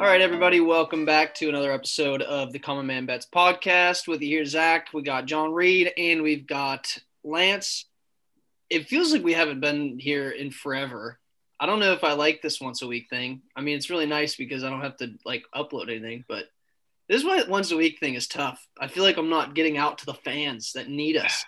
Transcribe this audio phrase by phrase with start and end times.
[0.00, 4.08] All right, everybody, welcome back to another episode of the Common Man Bets podcast.
[4.08, 4.94] With you here, Zack.
[4.94, 7.84] We got John Reed and we've got Lance.
[8.70, 11.18] It feels like we haven't been here in forever.
[11.60, 13.42] I don't know if I like this once a week thing.
[13.54, 16.46] I mean, it's really nice because I don't have to like upload anything, but
[17.10, 18.66] this once a week thing is tough.
[18.80, 21.44] I feel like I'm not getting out to the fans that need us.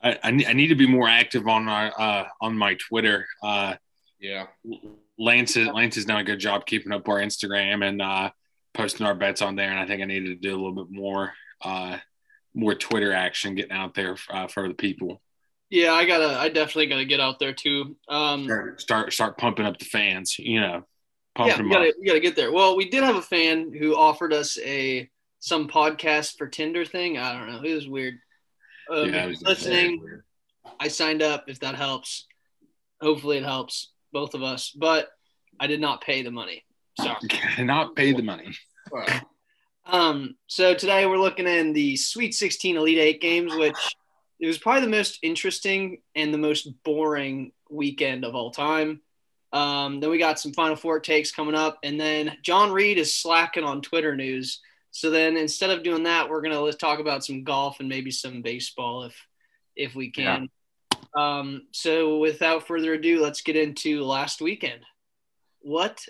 [0.00, 3.26] I, I, need to be more active on my uh, on my Twitter.
[3.42, 3.74] Uh,
[4.20, 4.46] yeah,
[5.18, 8.30] Lance is Lance has done a good job keeping up our Instagram and uh,
[8.74, 10.90] posting our bets on there, and I think I needed to do a little bit
[10.90, 11.32] more
[11.64, 11.98] uh,
[12.54, 15.20] more Twitter action, getting out there uh, for the people.
[15.70, 16.38] Yeah, I gotta.
[16.38, 17.96] I definitely gotta get out there too.
[18.08, 20.38] Um, start, start start pumping up the fans.
[20.38, 20.86] You know,
[21.38, 22.52] yeah, we gotta, we gotta get there.
[22.52, 27.18] Well, we did have a fan who offered us a some podcast for Tinder thing.
[27.18, 27.62] I don't know.
[27.62, 28.14] It was weird.
[28.90, 30.00] Um, yeah, was listening.
[30.00, 30.24] Weird.
[30.80, 31.44] I signed up.
[31.48, 32.26] If that helps,
[33.00, 35.08] hopefully it helps both of us, but
[35.60, 36.64] I did not pay the money.
[37.00, 37.16] Sorry.
[37.60, 38.56] not pay the money.
[39.86, 43.76] um, so today we're looking in the Sweet 16 Elite Eight games, which
[44.40, 49.00] it was probably the most interesting and the most boring weekend of all time.
[49.52, 53.14] Um, then we got some Final Four takes coming up, and then John Reed is
[53.14, 54.60] slacking on Twitter news.
[54.90, 58.10] So then instead of doing that, we're gonna let's talk about some golf and maybe
[58.10, 59.16] some baseball if
[59.74, 60.48] if we can.
[61.16, 64.80] Um, so without further ado, let's get into last weekend.
[65.60, 66.04] What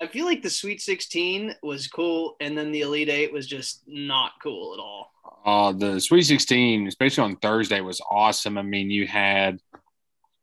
[0.00, 3.82] I feel like the Sweet 16 was cool, and then the Elite Eight was just
[3.86, 5.10] not cool at all.
[5.44, 8.56] Uh, the Sweet 16, especially on Thursday, was awesome.
[8.56, 9.58] I mean, you had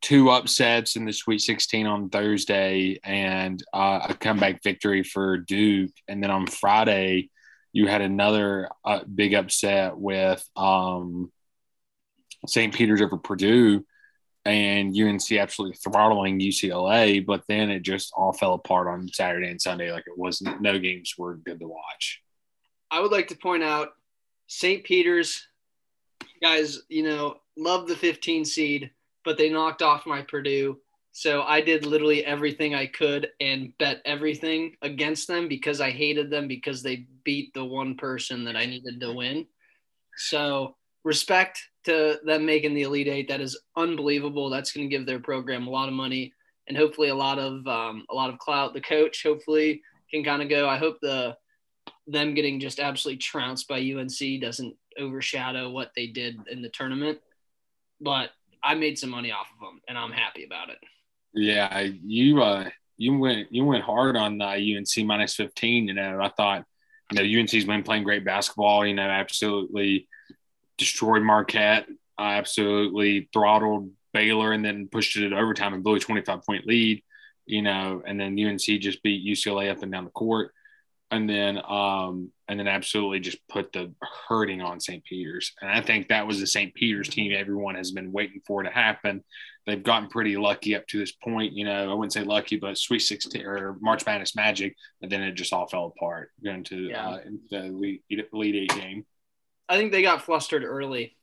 [0.01, 5.91] two upsets in the Sweet 16 on Thursday and uh, a comeback victory for Duke.
[6.07, 7.29] And then on Friday,
[7.71, 11.31] you had another uh, big upset with um,
[12.47, 12.73] St.
[12.73, 13.85] Peter's over Purdue
[14.45, 19.61] and UNC absolutely throttling UCLA, but then it just all fell apart on Saturday and
[19.61, 19.91] Sunday.
[19.91, 22.21] Like it wasn't, no games were good to watch.
[22.89, 23.89] I would like to point out
[24.47, 24.83] St.
[24.83, 25.47] Peter's
[26.41, 28.91] guys, you know, love the 15 seed,
[29.23, 30.79] but they knocked off my Purdue.
[31.13, 36.29] So I did literally everything I could and bet everything against them because I hated
[36.29, 39.45] them because they beat the one person that I needed to win.
[40.15, 43.27] So respect to them making the Elite Eight.
[43.27, 44.49] That is unbelievable.
[44.49, 46.33] That's going to give their program a lot of money
[46.67, 48.73] and hopefully a lot of um, a lot of clout.
[48.73, 50.67] The coach hopefully can kind of go.
[50.67, 51.35] I hope the
[52.07, 57.19] them getting just absolutely trounced by UNC doesn't overshadow what they did in the tournament.
[57.99, 58.31] But
[58.63, 60.77] I made some money off of them, and I'm happy about it.
[61.33, 65.87] Yeah, you uh, you went you went hard on uh, UNC minus 15.
[65.87, 66.65] You know, I thought
[67.11, 68.85] you know UNC's been playing great basketball.
[68.85, 70.07] You know, absolutely
[70.81, 71.85] destroyed Marquette,
[72.17, 76.65] I absolutely throttled Baylor, and then pushed it to overtime and blew a 25 point
[76.65, 77.03] lead.
[77.45, 80.53] You know, and then UNC just beat UCLA up and down the court,
[81.11, 83.93] and then um, and then absolutely just put the
[84.27, 85.03] hurting on St.
[85.03, 85.53] Peter's.
[85.61, 86.73] And I think that was the St.
[86.73, 89.23] Peter's team everyone has been waiting for to happen.
[89.67, 91.53] They've gotten pretty lucky up to this point.
[91.53, 95.21] You know, I wouldn't say lucky, but Sweet 16 or March Madness magic, and then
[95.21, 97.09] it just all fell apart going to yeah.
[97.09, 97.19] uh,
[97.51, 98.03] the Elite,
[98.33, 99.05] Elite Eight game.
[99.71, 101.15] I think they got flustered early.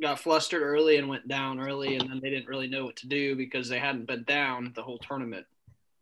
[0.00, 3.08] Got flustered early and went down early, and then they didn't really know what to
[3.08, 5.46] do because they hadn't been down the whole tournament.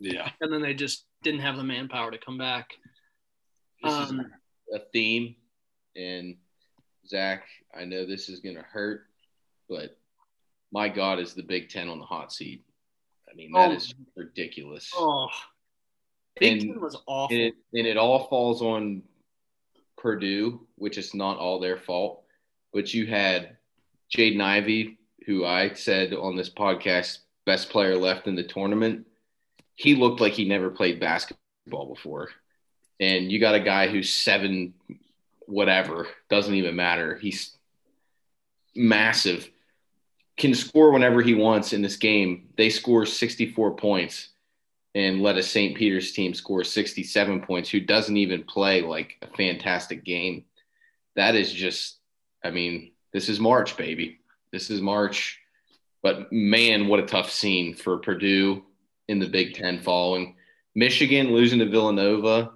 [0.01, 0.29] Yeah.
[0.41, 2.71] And then they just didn't have the manpower to come back.
[3.85, 4.27] This um, is
[4.75, 5.37] a theme,
[5.95, 6.39] and
[7.07, 9.03] Zack, I know this is going to hurt,
[9.69, 9.97] but
[10.73, 12.65] my God, is the Big Ten on the hot seat?
[13.31, 14.91] I mean, that oh, is ridiculous.
[14.97, 15.29] Oh,
[16.41, 19.03] Big and, Ten was awful, and it, and it all falls on
[20.03, 22.25] Purdue, which is not all their fault,
[22.73, 23.57] but you had
[24.13, 29.07] Jaden Ivey, who I said on this podcast, best player left in the tournament.
[29.77, 32.31] He looked like he never played basketball before.
[32.99, 34.75] And you got a guy who's seven,
[35.47, 37.16] whatever, doesn't even matter.
[37.16, 37.57] He's
[38.75, 39.48] massive,
[40.37, 42.48] can score whenever he wants in this game.
[42.57, 44.31] They score 64 points
[44.94, 45.77] and let a St.
[45.77, 50.44] Peter's team score 67 points, who doesn't even play like a fantastic game.
[51.16, 51.98] That is just,
[52.44, 54.21] I mean, this is March, baby.
[54.50, 55.41] This is March.
[56.03, 58.65] But man, what a tough scene for Purdue
[59.09, 60.36] in the Big Ten following.
[60.74, 62.53] Michigan losing to Villanova.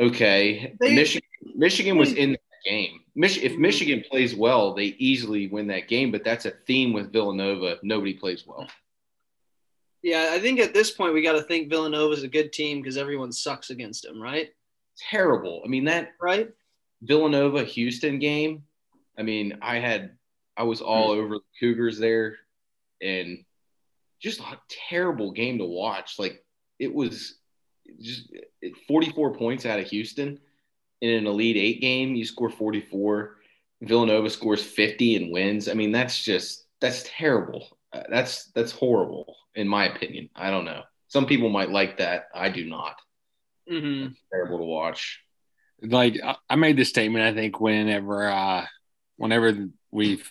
[0.00, 0.74] Okay.
[0.80, 3.00] They, Michigan, Michigan was in the game.
[3.14, 7.12] Mich- if Michigan plays well, they easily win that game, but that's a theme with
[7.12, 7.78] Villanova.
[7.82, 8.68] Nobody plays well.
[10.02, 12.80] Yeah, I think at this point we got to think Villanova is a good team
[12.80, 14.50] because everyone sucks against them, right?
[15.10, 15.62] Terrible.
[15.64, 16.50] I mean that right
[17.02, 18.64] Villanova Houston game.
[19.18, 20.16] I mean, I had
[20.56, 21.20] I was all mm-hmm.
[21.20, 22.36] over the Cougars there,
[23.00, 23.44] and
[24.20, 24.58] just a
[24.88, 26.18] terrible game to watch.
[26.18, 26.44] Like
[26.78, 27.34] it was,
[28.00, 28.32] just
[28.86, 30.38] 44 points out of Houston
[31.00, 32.14] in an Elite Eight game.
[32.14, 33.36] You score 44.
[33.82, 35.68] Villanova scores 50 and wins.
[35.68, 37.77] I mean, that's just that's terrible.
[37.92, 40.30] Uh, that's that's horrible in my opinion.
[40.34, 40.82] I don't know.
[41.08, 42.28] Some people might like that.
[42.34, 42.96] I do not.
[43.70, 44.12] Mm-hmm.
[44.32, 45.20] terrible to watch.
[45.82, 46.18] Like
[46.48, 48.66] I made this statement, I think, whenever uh
[49.16, 50.22] whenever we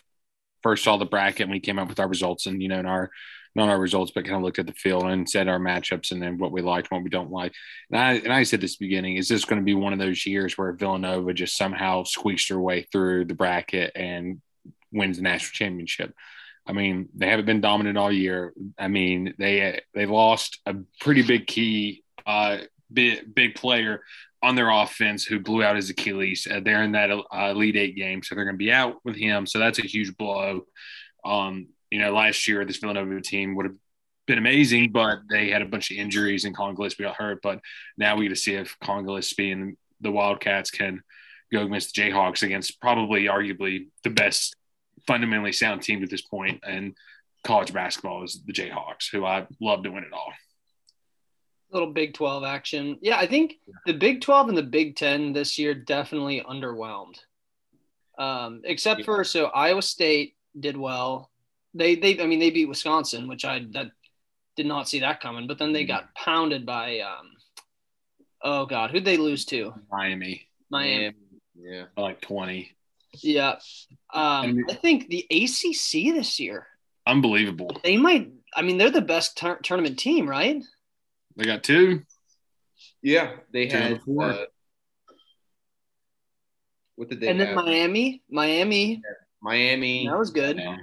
[0.64, 2.86] first saw the bracket and we came up with our results and you know, in
[2.86, 3.12] our
[3.58, 6.22] not our results, but kind of looked at the field and said our matchups and
[6.22, 7.54] then what we liked, what we don't like.
[7.92, 10.26] And I and I said this beginning, is this going to be one of those
[10.26, 14.42] years where Villanova just somehow squeaks their way through the bracket and
[14.92, 16.14] wins the national championship?
[16.68, 18.54] I mean, they haven't been dominant all year.
[18.78, 22.58] I mean, they they lost a pretty big key, uh,
[22.92, 24.04] big big player
[24.44, 26.48] on their offense who blew out his Achilles.
[26.50, 29.46] Uh, they're in that uh, Eight game, so they're going to be out with him.
[29.46, 30.66] So that's a huge blow.
[31.26, 33.76] Um, you know, last year this Villanova team would have
[34.28, 37.42] been amazing, but they had a bunch of injuries and Collin Gillespie got hurt.
[37.42, 37.62] But
[37.98, 41.02] now we get to see if Collin Gillespie and the Wildcats can
[41.52, 44.56] go against the Jayhawks against probably arguably the best
[45.08, 46.94] fundamentally sound team at this point and
[47.44, 50.34] college basketball is the Jayhawks, who I love to win it all.
[51.72, 52.98] Little Big 12 action.
[53.02, 53.56] Yeah, I think
[53.86, 57.20] the Big 12 and the Big 10 this year definitely underwhelmed.
[58.18, 61.30] Um, except for so Iowa State did well.
[61.74, 63.92] They they I mean they beat Wisconsin, which I that
[64.56, 65.46] did not see that coming.
[65.46, 67.34] But then they got pounded by um,
[68.42, 69.74] oh god, who'd they lose to?
[69.92, 70.48] Miami.
[70.72, 71.14] Miami.
[71.56, 71.84] Yeah.
[71.96, 72.76] By like 20.
[73.24, 73.60] Yeah.
[74.14, 76.68] Um, And- I think the ACC this year
[77.06, 77.80] Unbelievable.
[77.84, 78.32] they might.
[78.56, 80.64] I mean, they're the best tur- tournament team, right?
[81.36, 82.04] They got two.
[83.02, 83.38] Yeah.
[83.52, 84.24] They Two had four.
[84.24, 84.46] uh,
[86.96, 87.56] what did they and then have?
[87.56, 89.02] Miami, Miami,
[89.42, 90.08] Miami.
[90.08, 90.58] that was good.
[90.58, 90.78] Yeah.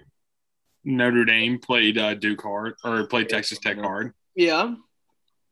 [0.84, 4.12] Notre Dame played uh, Duke hard or played Texas Tech hard.
[4.36, 4.74] Yeah,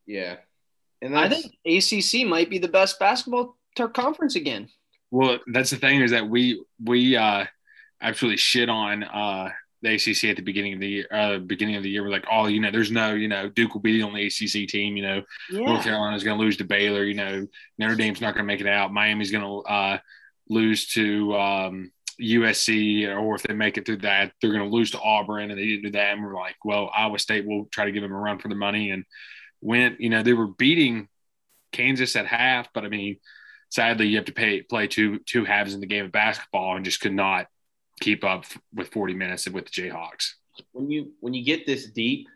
[0.05, 0.37] Yeah.
[1.01, 4.69] And I think ACC might be the best basketball ter- conference again.
[5.13, 7.45] Well, that's the thing is that we we uh,
[8.01, 9.51] actually shit on uh,
[9.83, 11.07] the ACC at the beginning of the year.
[11.11, 13.75] Uh, beginning of the year, we're like, oh, you know, there's no, you know, Duke
[13.75, 14.97] will be the only ACC team.
[14.97, 17.03] You know, North Yeah, Carolina's going to lose to Baylor.
[17.03, 17.45] You know,
[17.77, 18.91] Notre Dame's not going to make it out.
[18.91, 19.97] Miami's going to uh,
[20.49, 24.89] lose to um, USC, or if they make it through that, they're going to lose
[24.91, 26.13] to Auburn, and they didn't do that.
[26.13, 28.55] And we're like, well, Iowa State will try to give them a run for the
[28.55, 29.05] money, and
[29.61, 30.01] went.
[30.01, 31.07] You know, they were beating
[31.71, 33.17] Kansas at half, but I mean,
[33.73, 36.85] sadly, you have to pay play two two halves in the game of basketball, and
[36.85, 37.47] just could not
[37.99, 40.33] keep up with 40 minutes and with the Jayhawks.
[40.71, 42.27] when you when you get this deep,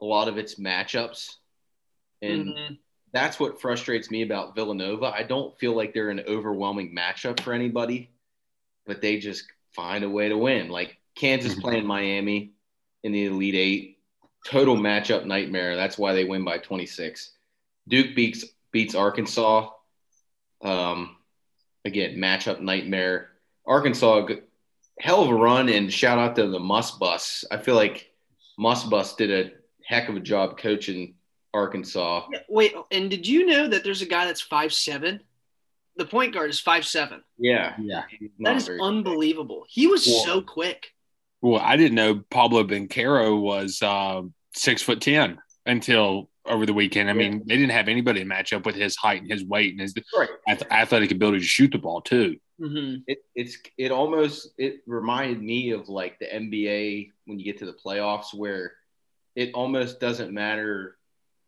[0.00, 1.36] a lot of it's matchups.
[2.20, 2.78] And Mhm.
[3.12, 5.06] that's what frustrates me about Villanova.
[5.06, 8.10] I don't feel like they're an overwhelming matchup for anybody,
[8.84, 10.68] but they just find a way to win.
[10.68, 11.60] Like Kansas Mhm.
[11.62, 12.52] playing Miami
[13.02, 13.98] in the Elite Eight,
[14.44, 15.76] total matchup nightmare.
[15.76, 17.36] That's why they win by 26.
[17.88, 19.70] Duke beats beats Arkansas.
[20.62, 21.16] Um,
[21.84, 23.28] again, matchup nightmare.
[23.66, 24.26] Arkansas,
[25.00, 27.44] hell of a run, and shout out to the Muss Bus.
[27.50, 28.10] I feel like
[28.58, 29.50] Muss Bus did a
[29.86, 31.14] heck of a job coaching
[31.54, 32.26] Arkansas.
[32.48, 35.20] Wait, and did you know that there's a guy that's five seven?
[35.96, 37.22] The point guard is five seven.
[37.38, 38.04] Yeah, Yeah.
[38.18, 39.66] he's That not unbelievable.
[39.68, 40.92] He was Well- so quick.
[41.42, 44.22] Well, I didn't know Pablo Banchero was uh,
[44.54, 47.10] six foot ten until over the weekend.
[47.10, 49.72] I mean, they didn't have anybody to match up with his height and his weight
[49.72, 50.28] and his Right.
[50.70, 52.36] athletic ability to shoot the ball too.
[52.58, 57.58] hmm It, it's it almost it reminded me of like the NBA when you get
[57.58, 58.72] to the playoffs where
[59.36, 60.96] it almost doesn't matter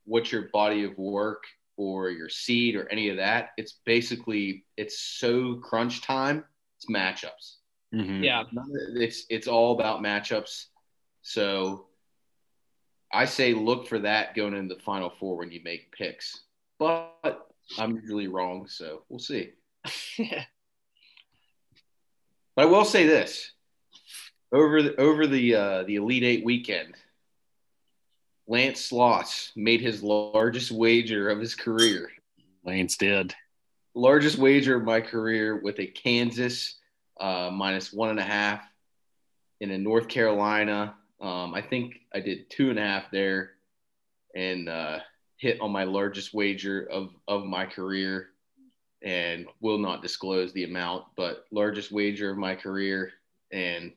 [0.04, 1.42] what your body of work
[1.76, 3.50] or your seed or any of that.
[3.56, 6.44] It's basically it's so crunch time.
[6.76, 7.56] It's matchups.
[7.94, 8.22] Mhm.
[8.24, 8.44] Yeah,
[8.94, 10.66] It's it's all about matchups.
[11.22, 11.86] So
[13.12, 16.40] I say look for that going into the final four when you make picks.
[16.78, 17.46] But
[17.78, 19.50] I'm usually wrong, so we'll see.
[22.54, 23.52] But I will say this:
[24.52, 26.94] over the over the uh, the Elite Eight weekend,
[28.46, 32.10] Lance Sloss made his largest wager of his career,
[32.62, 33.34] Lance did.
[33.94, 36.76] largest wager of my career with a Kansas
[37.18, 38.62] uh, minus one and a half,
[39.60, 40.94] in a North Carolina.
[41.22, 43.52] Um, I think I did two and a half there,
[44.34, 44.98] and uh,
[45.36, 48.28] hit on my largest wager of of my career
[49.02, 53.12] and will not disclose the amount, but largest wager of my career.
[53.52, 53.92] And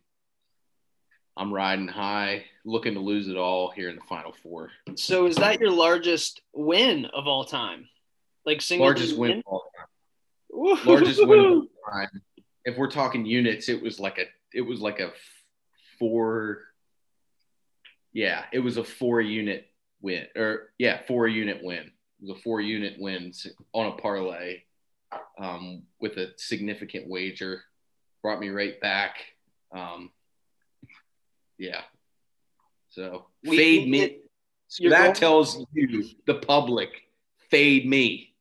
[1.37, 4.71] I'm riding high, looking to lose it all here in the final four.
[4.95, 7.87] So is that your largest win of all time?
[8.45, 10.85] Like single Largest win, of all time.
[10.85, 12.09] largest win of all time.
[12.63, 15.11] If we're talking units, it was like a, it was like a
[15.99, 16.61] four.
[18.15, 19.67] Yeah, it was a four unit
[20.01, 21.91] win, or yeah, four unit win It
[22.21, 23.33] was a four unit win
[23.73, 24.61] on a parlay
[25.37, 27.61] um, with a significant wager.
[28.23, 29.17] Brought me right back.
[29.73, 30.11] Um,
[31.57, 31.81] yeah.
[32.89, 33.99] So We- fade me.
[34.01, 34.21] it-
[34.79, 36.89] you're that going- tells you, the public,
[37.51, 38.33] fade me.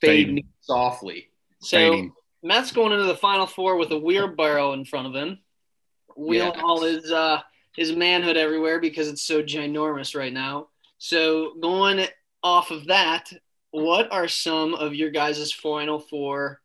[0.00, 0.34] Fade Fade.
[0.34, 1.30] me softly.
[1.60, 2.12] So Fading.
[2.42, 5.38] Matt's going into the final four with a wheelbarrow in front of him,
[6.16, 6.60] wheeling Yes.
[6.62, 7.40] all his uh,
[7.76, 10.68] his manhood everywhere because it's so ginormous right now.
[10.98, 12.06] So going
[12.42, 13.30] off of that,
[13.70, 16.60] what are some of your guys' final four,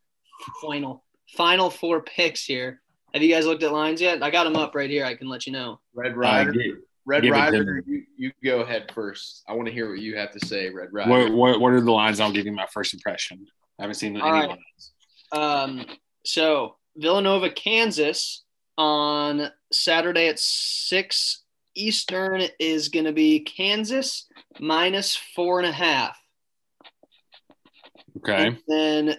[0.60, 1.04] final
[1.36, 2.80] final four picks here?
[3.14, 4.22] Have you guys looked at lines yet?
[4.22, 5.04] I got them up right here.
[5.04, 5.80] I can let you know.
[5.94, 6.52] Red Uh, Rider.
[6.52, 6.74] gi-
[7.06, 9.42] Red give Rider, you, you go ahead first.
[9.48, 11.10] I want to hear what you have to say, Red Rider.
[11.10, 12.20] what, what, what are the lines?
[12.20, 13.46] I'll give you my first impression.
[13.78, 14.48] I haven't seen any All right.
[14.50, 14.92] lines.
[15.32, 15.86] Um,
[16.26, 18.44] so Villanova, Kansas
[18.78, 21.42] on Saturday at six
[21.74, 24.26] Eastern is going to be Kansas
[24.58, 26.18] minus four and a half.
[28.18, 28.46] Okay.
[28.46, 29.16] And then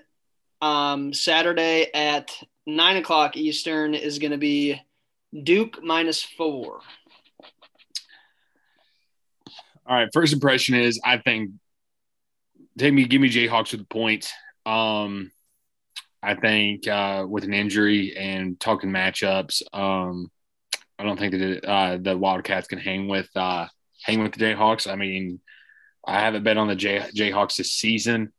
[0.62, 2.32] um, Saturday at
[2.66, 4.82] nine o'clock Eastern is going to be
[5.44, 6.80] Duke minus four.
[9.86, 10.10] All right.
[10.14, 11.52] First impression is I think
[12.78, 14.30] take me give me Jayhawks with the point.
[14.66, 15.32] Um
[16.22, 20.32] I think uh with an injury and talking matchups, um
[20.98, 23.68] I don't think that uh the Wildcats can hang with uh
[24.04, 24.92] hang with the Jayhawks.
[24.92, 25.40] I mean,
[26.06, 28.34] I haven't bet on the Jay Jayhawks this season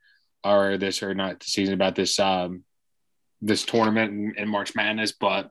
[0.45, 2.65] or this or not this season about this um
[3.43, 5.51] this tournament in, in March Madness, but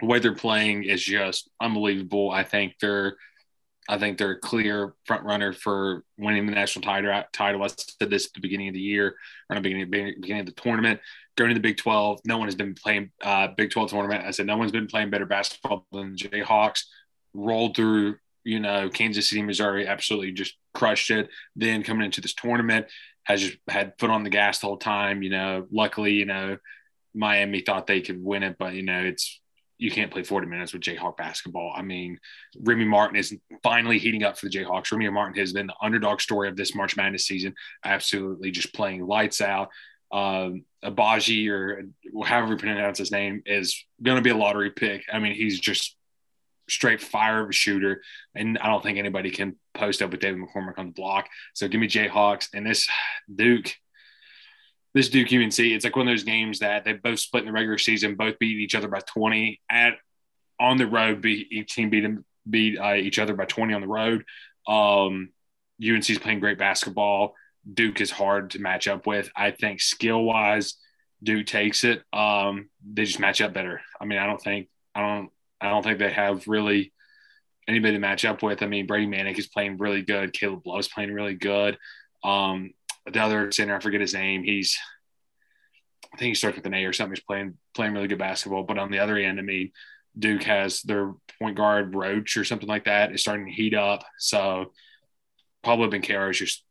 [0.00, 2.30] the way they're playing is just unbelievable.
[2.30, 3.16] I think they're
[3.88, 7.22] I think they're a clear front runner for winning the national title.
[7.32, 7.62] Title.
[7.62, 9.16] I said this at the beginning of the year,
[9.50, 11.00] or the beginning, beginning of the tournament.
[11.36, 14.24] Going to the Big 12, no one has been playing uh, Big 12 tournament.
[14.24, 16.84] I said no one's been playing better basketball than Jayhawks.
[17.34, 21.30] Rolled through, you know, Kansas City, Missouri, absolutely just crushed it.
[21.56, 22.86] Then coming into this tournament,
[23.24, 25.22] has just had foot on the gas the whole time.
[25.22, 26.58] You know, luckily, you know,
[27.14, 29.40] Miami thought they could win it, but you know, it's
[29.78, 31.72] you can't play 40 minutes with Jayhawk basketball.
[31.74, 32.18] I mean,
[32.60, 33.34] Remy Martin is
[33.64, 34.92] finally heating up for the Jayhawks.
[34.92, 39.04] Remy Martin has been the underdog story of this March Madness season, absolutely just playing
[39.04, 39.70] lights out.
[40.12, 41.84] Um, Agbaji, or
[42.24, 45.04] however you pronounce his name, is going to be a lottery pick.
[45.12, 45.96] I mean, he's just
[46.68, 48.02] straight fire of a shooter,
[48.34, 51.28] and I don't think anybody can post up with David McCormack on the block.
[51.54, 52.88] So give me Jayhawks and this
[53.34, 53.72] Duke
[54.94, 57.52] this Duke UNC, it's like one of those games that they both split in the
[57.52, 59.94] regular season, both beat each other by 20 at
[60.60, 61.22] on the road.
[61.22, 64.24] Beat each team beat them, beat uh, each other by 20 on the road.
[64.66, 65.30] Um,
[65.82, 67.34] UNC is playing great basketball.
[67.70, 69.30] Duke is hard to match up with.
[69.36, 70.74] I think skill wise,
[71.22, 72.02] Duke takes it.
[72.12, 73.80] Um, they just match up better.
[74.00, 76.92] I mean, I don't think I don't I don't think they have really
[77.68, 78.62] anybody to match up with.
[78.62, 80.32] I mean, Brady Manek is playing really good.
[80.32, 81.78] Caleb Love is playing really good.
[82.24, 82.74] Um,
[83.10, 84.42] the other center, I forget his name.
[84.42, 84.76] He's,
[86.12, 87.14] I think he starts with an A or something.
[87.14, 88.64] He's playing playing really good basketball.
[88.64, 89.70] But on the other end, I mean,
[90.18, 94.04] Duke has their point guard Roach or something like that is starting to heat up.
[94.18, 94.72] So
[95.62, 96.64] probably Pablo Banchero is just,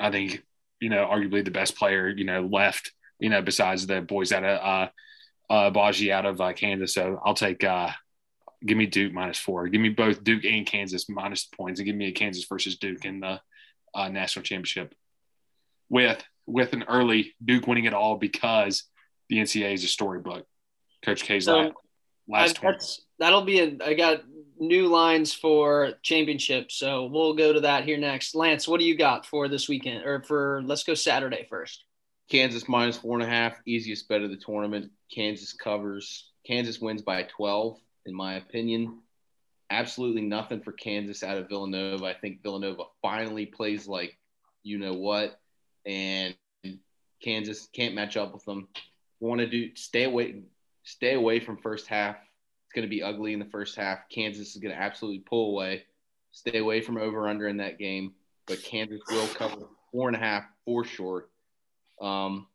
[0.00, 0.42] I think,
[0.80, 2.92] you know, arguably the best player you know left.
[3.18, 6.94] You know, besides the boys out of uh, uh, Baji out of uh, Kansas.
[6.94, 7.64] So I'll take.
[7.64, 7.90] uh
[8.64, 9.68] Give me Duke minus four.
[9.68, 13.04] Give me both Duke and Kansas minus points, and give me a Kansas versus Duke
[13.04, 13.38] in the
[13.94, 14.94] uh, national championship
[15.88, 18.84] with with an early Duke winning it all because
[19.28, 20.46] the NCAA is a storybook.
[21.04, 21.72] Coach K's So,
[22.28, 23.76] last, last I, that'll be a.
[23.84, 24.22] I got
[24.58, 28.34] new lines for championship, so we'll go to that here next.
[28.34, 31.84] Lance, what do you got for this weekend, or for let's go Saturday first?
[32.30, 34.90] Kansas minus four and a half, easiest bet of the tournament.
[35.14, 36.30] Kansas covers.
[36.46, 39.00] Kansas wins by 12, in my opinion.
[39.70, 42.04] Absolutely nothing for Kansas out of Villanova.
[42.04, 44.16] I think Villanova finally plays like
[44.62, 45.38] you know what,
[45.84, 46.34] and
[47.22, 48.68] Kansas can't match up with them.
[49.20, 50.42] Want to do stay away,
[50.82, 52.16] stay away from first half.
[52.76, 54.00] Going to be ugly in the first half.
[54.10, 55.84] Kansas is going to absolutely pull away.
[56.30, 58.12] Stay away from over under in that game,
[58.46, 61.30] but Kansas will cover four and a half for short.
[62.02, 62.48] Um,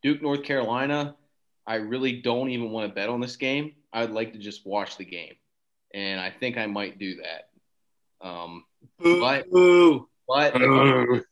[0.00, 1.16] Duke, North Carolina,
[1.66, 3.72] I really don't even want to bet on this game.
[3.92, 5.34] I'd like to just watch the game,
[5.92, 7.48] and I think I might do that.
[8.24, 8.64] Um,
[9.00, 9.46] but
[10.28, 11.24] but if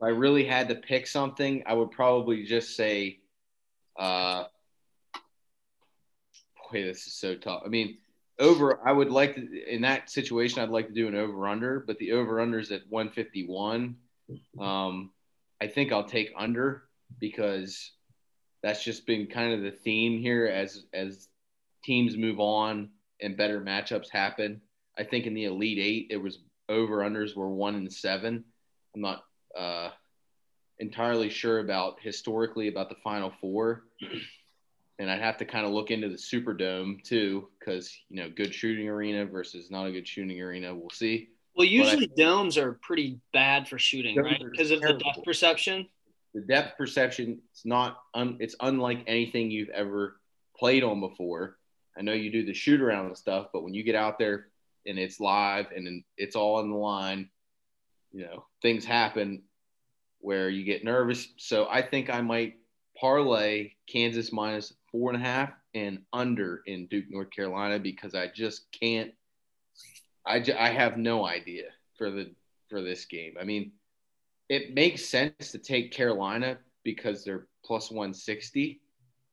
[0.00, 3.18] I really had to pick something, I would probably just say,
[3.98, 4.44] uh,
[6.70, 7.62] boy, this is so tough.
[7.64, 7.98] I mean,
[8.38, 8.86] over.
[8.86, 10.60] I would like to in that situation.
[10.60, 13.96] I'd like to do an over under, but the over under is at 151.
[14.60, 15.10] Um,
[15.60, 16.84] I think I'll take under
[17.18, 17.92] because
[18.62, 21.28] that's just been kind of the theme here as as
[21.84, 24.60] teams move on and better matchups happen.
[24.96, 28.44] I think in the Elite Eight, it was over unders were one and seven.
[28.94, 29.24] I'm not
[29.56, 29.90] uh,
[30.78, 33.84] entirely sure about historically about the Final Four,
[34.98, 38.54] and I'd have to kind of look into the Superdome too, because you know, good
[38.54, 40.74] shooting arena versus not a good shooting arena.
[40.74, 41.28] We'll see.
[41.56, 44.42] Well, usually domes are pretty bad for shooting, right?
[44.50, 45.86] Because of the depth perception.
[46.34, 50.20] The depth perception it's not un, it's unlike anything you've ever
[50.56, 51.56] played on before.
[51.96, 54.46] I know you do the shoot around and stuff, but when you get out there
[54.86, 57.28] and it's live and it's all in the line,
[58.12, 59.42] you know, things happen
[60.20, 61.28] where you get nervous.
[61.38, 62.54] So I think I might
[63.00, 68.28] parlay Kansas minus four and a half and under in Duke, North Carolina, because I
[68.28, 69.12] just can't.
[70.26, 71.64] I, I have no idea
[71.96, 72.32] for the
[72.68, 73.34] for this game.
[73.40, 73.72] I mean,
[74.48, 78.80] it makes sense to take Carolina because they're plus 160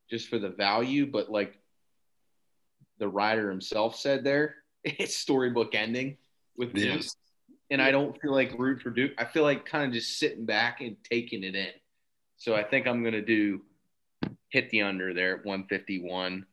[0.10, 1.60] just for the value, but like
[3.00, 6.17] the writer himself said there, it's storybook ending
[6.57, 7.15] with Duke Yes.
[7.72, 9.12] and I don't feel like root for Duke.
[9.17, 11.72] I feel like kind of just sitting back and taking it in.
[12.38, 13.62] So I think I'm gonna do
[14.50, 16.46] hit the under there at 151.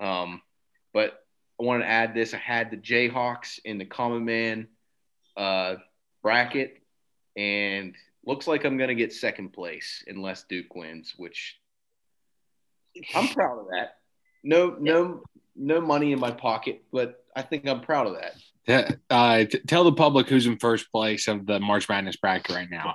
[0.00, 0.42] Um,
[0.92, 1.24] but
[1.60, 4.68] I want to add this: I had the Jayhawks in the Common Man
[5.36, 5.76] uh,
[6.22, 6.78] bracket,
[7.36, 7.94] and
[8.24, 11.56] looks like I'm gonna get second place unless Duke wins, which
[13.14, 13.96] I'm proud of that.
[14.42, 15.22] No, no,
[15.54, 18.34] no money in my pocket, but I think I'm proud of that.
[18.88, 22.54] Te- Uh, t- tell the public who's in first place of the March Madness bracket
[22.54, 22.94] right now.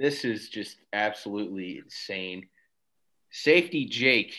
[0.00, 2.48] This is just absolutely insane.
[3.30, 4.34] Safety Jake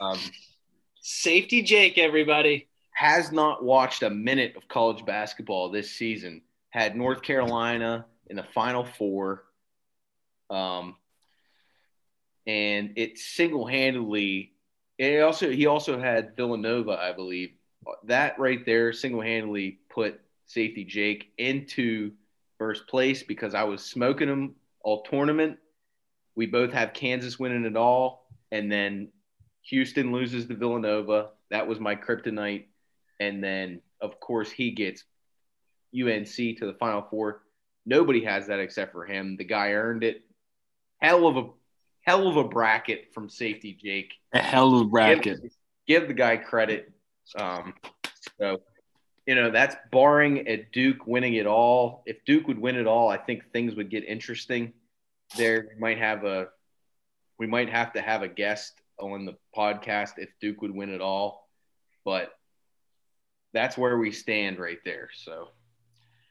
[0.00, 0.18] um,
[1.00, 2.68] Safety Jake, everybody.
[2.94, 6.42] has not watched a minute of college basketball this season.
[6.70, 9.44] Had North Carolina in the Final Four,
[10.50, 10.96] um,
[12.46, 14.52] and it single-handedly.
[14.98, 17.52] It also he also had Villanova, I believe.
[18.04, 22.12] That right there single-handedly put Safety Jake into
[22.58, 25.58] first place because I was smoking them all tournament.
[26.34, 29.08] We both have Kansas winning it all, and then
[29.62, 31.30] Houston loses to Villanova.
[31.50, 32.66] That was my kryptonite.
[33.18, 35.04] And then, of course, he gets
[35.94, 37.42] UNC to the Final Four.
[37.86, 39.36] Nobody has that except for him.
[39.36, 40.22] The guy earned it.
[41.00, 41.48] Hell of a
[42.02, 44.12] hell of a bracket from Safety Jake.
[44.32, 45.42] A hell of a bracket.
[45.42, 45.50] Give,
[45.86, 46.92] give the guy credit.
[47.38, 47.74] Um,
[48.38, 48.60] so,
[49.26, 52.02] you know, that's barring at Duke winning it all.
[52.06, 54.72] If Duke would win it all, I think things would get interesting.
[55.36, 56.48] There we might have a
[57.38, 61.00] we might have to have a guest on the podcast if Duke would win it
[61.00, 61.48] all.
[62.04, 62.30] But
[63.52, 65.10] that's where we stand right there.
[65.12, 65.48] So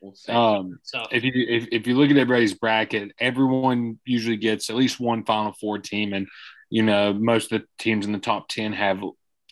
[0.01, 0.31] we'll see.
[0.31, 4.77] Um, So if you if, if you look at everybody's bracket, everyone usually gets at
[4.77, 6.27] least one Final Four team, and
[6.69, 9.03] you know most of the teams in the top ten have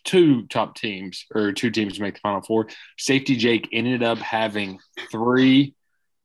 [0.03, 2.67] two top teams or two teams to make the Final Four.
[2.97, 4.79] Safety Jake ended up having
[5.11, 5.75] three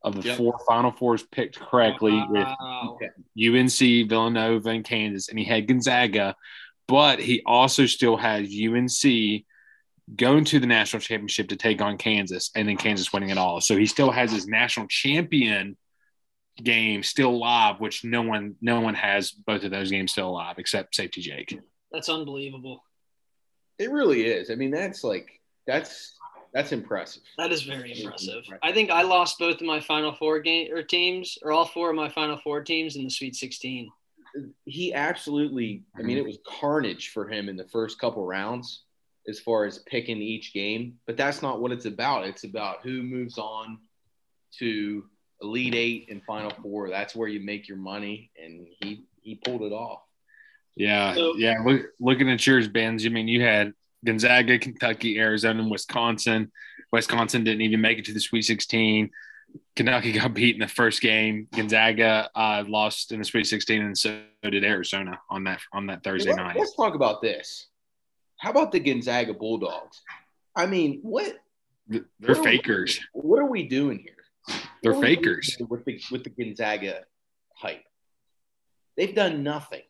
[0.01, 0.37] of the Yep.
[0.37, 2.47] four Final Fours picked correctly with
[3.37, 6.35] UNC, Villanova, and Kansas, and he had Gonzaga,
[6.87, 9.45] but he also still has UNC
[10.15, 13.61] going to the national championship to take on Kansas, and then Kansas winning it all.
[13.61, 15.77] So he still has his national champion
[16.63, 20.55] game still live, which no one no one has both of those games still alive
[20.57, 21.59] except Safety Jake.
[21.91, 22.83] That's unbelievable.
[23.79, 24.51] It really is.
[24.51, 26.17] I mean, that's like that's
[26.53, 27.23] that's impressive.
[27.37, 28.43] That is very impressive.
[28.63, 31.89] I think I lost both of my Final Four game or teams, or all four
[31.89, 33.89] of my Final Four teams in the Sweet 16.
[34.65, 38.83] he absolutely i mean it was carnage for him in the first couple rounds
[39.27, 43.01] as far as picking each game but that's not what it's about it's about who
[43.01, 43.79] moves on
[44.59, 45.03] to
[45.41, 49.63] elite eight and final four that's where you make your money and he he pulled
[49.63, 50.01] it off
[50.79, 51.55] Yeah, So- yeah.
[51.63, 53.05] Look, looking at yours, Benz.
[53.05, 53.73] I mean, you had
[54.05, 56.51] Gonzaga, Kentucky, Arizona, and Wisconsin.
[56.91, 59.11] Wisconsin didn't even make it to the Sweet 16.
[59.75, 61.47] Kentucky got beat in the first game.
[61.53, 66.01] Gonzaga uh, lost in the Sweet 16, and so did Arizona on that on that
[66.03, 66.55] Thursday Let- night.
[66.57, 67.67] let's talk about this
[68.37, 70.01] how about the gonzaga bulldogs
[70.55, 71.35] i mean what
[71.89, 72.99] They're what are we- fakers.
[73.11, 74.15] what are we doing here
[74.81, 75.57] They're What are we fakers.
[75.69, 77.01] with the with the gonzaga
[77.53, 77.83] hype
[78.95, 79.81] they've done nothing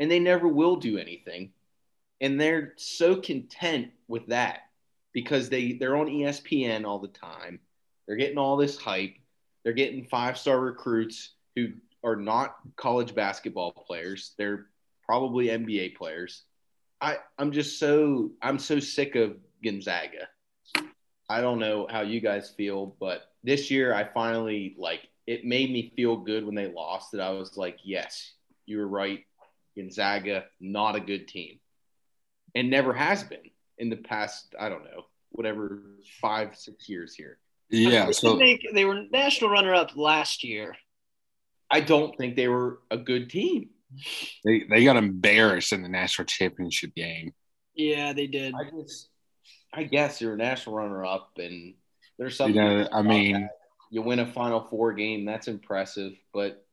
[0.00, 1.52] and they never will do anything.
[2.20, 4.60] And they're so content with that
[5.12, 7.60] because they they're on espn all the time.
[8.06, 9.14] They're getting all this hype.
[9.64, 11.68] They're getting five star recruits who
[12.04, 14.32] are not college basketball players.
[14.38, 14.66] They're
[15.04, 16.42] probably nba players.
[17.00, 20.28] I i'm just so i'm so sick of gonzaga.
[21.28, 25.72] I don't know how you guys feel but this year i finally like it made
[25.72, 28.32] me feel good when they lost that i was like yes
[28.66, 29.24] you were right
[29.76, 31.58] gonzaga not a good team
[32.54, 35.82] and never has been in the past i don't know whatever
[36.20, 38.06] five six years here Yeah.
[38.06, 40.76] They So make- they were national runner up last year.
[41.68, 43.70] I don't think they were a good team.
[44.44, 47.34] They they got embarrassed in the national championship game.
[47.74, 48.54] Yeah, they did.
[48.54, 49.08] I just,
[49.74, 51.74] I guess you're a national runner-up, and
[52.18, 52.54] there's You something.
[52.56, 53.50] know, I mean, that.
[53.90, 55.24] you win a Final Four game.
[55.24, 56.64] That's impressive, but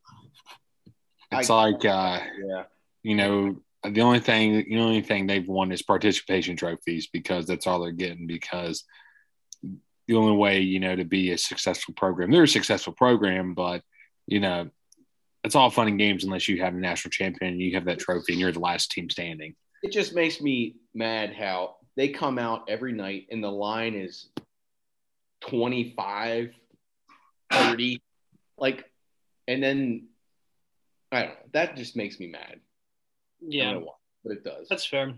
[1.32, 2.64] it's I- like uh, yeah,
[3.04, 7.68] you know, the only thing the only thing they've won is participation trophies because that's
[7.68, 8.86] all they're getting because
[10.08, 12.32] the only way, you know, to be a successful program.
[12.32, 13.82] They're a successful program, but
[14.28, 14.70] you know,
[15.44, 18.00] it's all fun and games unless you have a national champion and you have that
[18.00, 19.56] trophy and you're the last team standing.
[19.82, 24.30] it just makes me mad how they come out every night and the line is
[25.42, 26.52] 25
[27.52, 28.02] 30
[28.58, 28.86] like
[29.48, 30.08] and then
[31.12, 32.60] i don't know that just makes me mad
[33.48, 35.14] Yeah, why, but it does that's fair.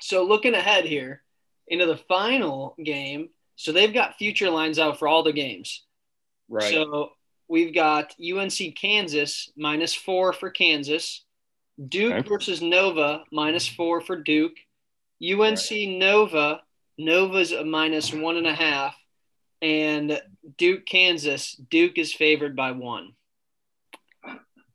[0.00, 1.22] So looking ahead here
[1.66, 5.84] into the final game, so they've got future lines out for all the games.
[6.48, 7.10] right So
[7.48, 11.24] we've got UNC Kansas minus four for Kansas,
[11.88, 12.28] Duke Okay.
[12.28, 14.56] versus Nova minus four for Duke,
[15.22, 16.62] UNC Nova,
[16.96, 18.96] Nova's a minus one and a half,
[19.62, 20.20] and
[20.56, 23.14] Duke Kansas, Duke is favored by one.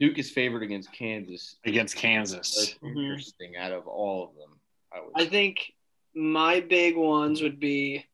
[0.03, 2.75] Duke is favored against kansas Against Most Kansas.
[2.83, 2.97] Mhm.
[2.97, 4.59] interesting out of all of them
[4.91, 5.71] i, would I think
[6.13, 8.05] my big ones would be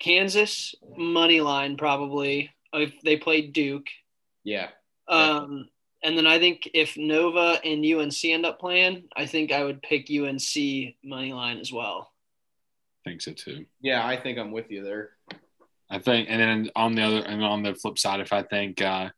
[0.00, 3.86] Kansas money line probably if they played Duke.
[4.42, 4.68] yeah
[5.08, 5.68] Um,
[6.02, 9.80] and then I think if Nova and UNC end up playing, I think I would
[9.82, 12.10] pick UNC money line as well.
[13.06, 13.66] I think so too.
[13.82, 15.10] yeah i think i'm with you there
[15.90, 18.80] I think, and then on the other, and on the flip side, if I think
[18.80, 19.10] uh,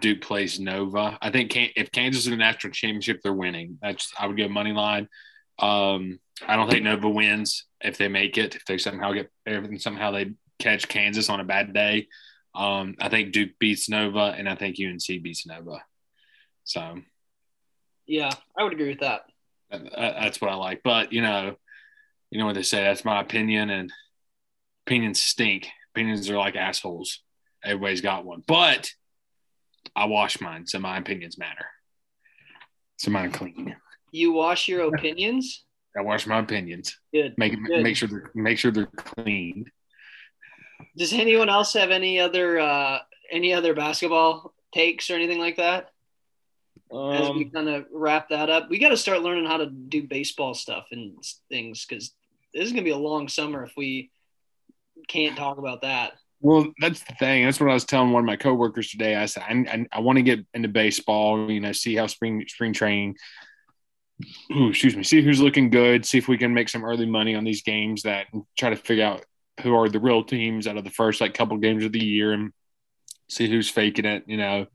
[0.00, 3.78] Duke plays Nova, I think if Kansas is in the national championship, they're winning.
[3.82, 5.08] That's I would go money line.
[5.58, 8.54] Um, I don't think Nova wins if they make it.
[8.54, 12.08] If they somehow get everything, somehow they catch Kansas on a bad day.
[12.54, 15.82] Um, I think Duke beats Nova, and I think UNC beats Nova.
[16.64, 16.98] So
[18.06, 19.22] Yeah, I would agree with that.
[19.70, 20.82] that, that's what I like.
[20.82, 21.56] But you know,
[22.30, 22.82] you know what they say.
[22.82, 23.92] That's my opinion, and
[24.86, 25.68] opinions stink.
[25.94, 27.20] Opinions are like assholes.
[27.62, 28.90] Everybody's got one, but
[29.94, 31.66] I wash mine, so my opinions matter.
[32.96, 33.76] So mine clean.
[34.10, 35.64] You wash your opinions.
[35.96, 36.98] I wash my opinions.
[37.12, 37.34] Good.
[37.36, 37.82] Make Good.
[37.82, 39.70] make sure they're make sure they're clean.
[40.96, 42.98] Does anyone else have any other uh,
[43.30, 45.90] any other basketball takes or anything like that?
[46.90, 49.66] As we um, kind of wrap that up, we got to start learning how to
[49.66, 51.14] do baseball stuff and
[51.48, 52.12] things because
[52.52, 54.10] this is gonna be a long summer if we
[55.08, 56.12] can't talk about that.
[56.42, 57.44] Well, that's the thing.
[57.44, 59.14] That's what I was telling one of my coworkers today.
[59.14, 62.44] I said, I, I, I want to get into baseball, you know, see how spring
[62.48, 63.16] spring training,
[64.52, 67.36] ooh, excuse me, see who's looking good, see if we can make some early money
[67.36, 68.26] on these games that
[68.58, 69.24] try to figure out
[69.62, 72.32] who are the real teams out of the first like couple games of the year
[72.32, 72.52] and
[73.28, 74.66] see who's faking it, you know,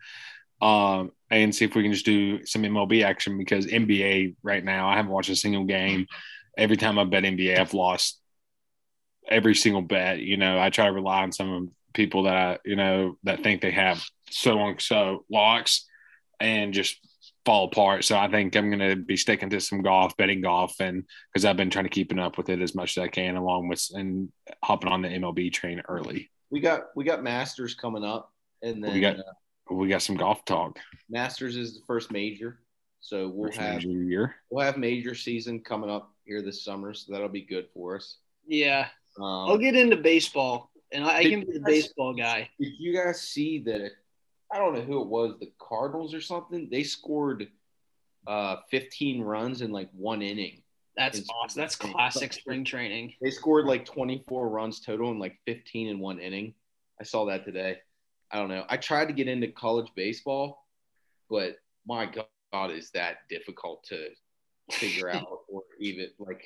[0.62, 4.88] um, and see if we can just do some MLB action because NBA right now,
[4.88, 6.08] I haven't watched a single game.
[6.58, 8.20] Every time I bet NBA, I've lost
[9.30, 10.20] every single bet.
[10.20, 13.44] You know, I try to rely on some of people that I, you know, that
[13.44, 15.86] think they have so on so locks
[16.40, 16.98] and just
[17.46, 18.04] fall apart.
[18.04, 21.46] So I think I'm going to be sticking to some golf, betting golf, and because
[21.46, 23.84] I've been trying to keeping up with it as much as I can, along with
[23.94, 24.30] and
[24.63, 26.30] hopping on the MLB train early.
[26.50, 29.24] we got we got masters coming up and then We got- uh,
[29.74, 30.80] We got some golf talk.
[31.10, 32.60] masters is the first major
[33.00, 34.36] so we'll First have major year.
[34.50, 38.18] we'll have major season coming up here this summer, so that'll be good for us.
[38.48, 38.88] Yeah,
[39.18, 42.50] Um, I'll get into baseball, and I, I can be the you guys- baseball guy.
[42.60, 43.92] Did you guys see that?
[44.52, 46.70] I don't know who it was, the Cardinals or something.
[46.72, 47.48] They scored
[48.26, 50.62] uh, 15 runs in like one inning.
[50.96, 51.60] That's It's- awesome.
[51.62, 53.14] That's classic spring training.
[53.22, 56.54] They scored like 24 runs total and like 15 in one inning.
[57.00, 57.78] I saw that today.
[58.32, 58.66] I don't know.
[58.70, 60.66] I tried to get into college baseball,
[61.30, 62.06] but my
[62.54, 64.08] God, is that difficult to
[64.72, 66.44] figure out or even like,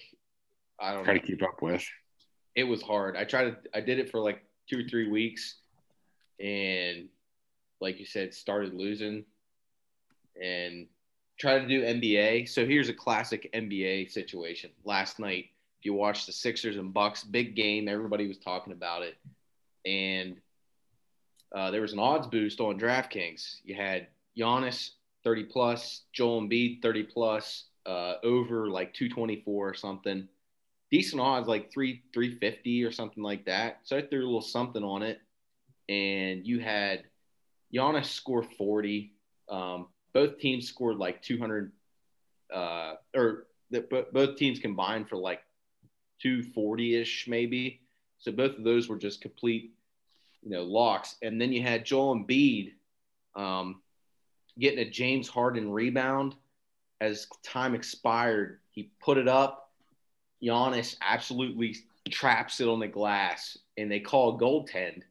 [0.80, 1.20] I don't Try know.
[1.20, 1.84] to keep up with.
[2.56, 3.16] It was hard.
[3.16, 5.56] I tried to, I did it for like two or three weeks,
[6.40, 7.08] and
[7.80, 9.26] like you said, started losing,
[10.42, 10.88] and
[11.40, 12.50] tried to do NBA.
[12.50, 14.72] So here's a classic NBA situation.
[14.84, 15.46] Last night,
[15.80, 19.18] if you watched the Sixers and Bucks, big game, everybody was talking about it,
[19.86, 20.38] and
[21.56, 23.58] uh, there was an odds boost on DraftKings.
[23.64, 24.92] You had Giannis
[25.24, 30.28] 30 plus, Joel Embiid 30 plus, uh, over like 224 or something
[30.91, 33.80] decent odds, like three three fifty or something like that.
[33.84, 35.19] So I threw a little something on it,
[35.89, 37.04] and you had
[37.73, 39.13] Giannis score forty.
[39.49, 41.71] Um, both teams scored like two hundred,
[42.54, 45.41] uh, or the, both teams combined for like
[46.21, 47.82] two forty ish maybe.
[48.19, 49.73] So both of those were just complete,
[50.43, 51.15] you know, locks.
[51.23, 52.73] And then you had Joel Embiid,
[53.36, 53.82] um,
[54.60, 56.36] getting a James Harden rebound.
[56.99, 59.71] As time expired, he put it up.
[60.43, 61.75] Giannis absolutely
[62.10, 65.04] traps it on the glass, and they call a goaltend.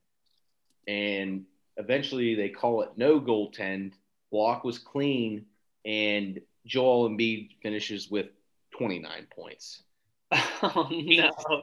[0.86, 1.44] And
[1.76, 3.92] eventually, they call it no goaltend.
[4.30, 5.46] Block was clean,
[5.84, 8.26] and Joel Embiid finishes with
[8.76, 9.82] 29 points.
[10.62, 11.62] Oh no.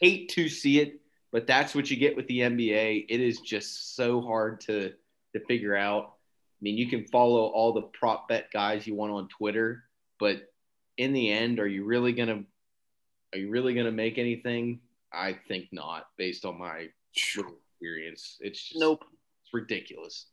[0.00, 1.00] Hate to see it,
[1.32, 3.06] but that's what you get with the NBA.
[3.08, 4.92] It is just so hard to
[5.32, 6.04] to figure out.
[6.04, 9.82] I mean, you can follow all the prop bet guys you want on Twitter,
[10.20, 10.53] but
[10.96, 12.42] in the end, are you really gonna
[13.32, 14.80] are you really gonna make anything?
[15.12, 18.36] I think not, based on my experience.
[18.40, 19.04] It's just Nope.
[19.42, 20.26] it's ridiculous.